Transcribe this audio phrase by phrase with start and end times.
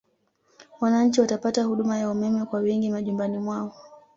[0.81, 3.73] Wananchi watapata huduma ya umeme kwa wingi majumbani mwao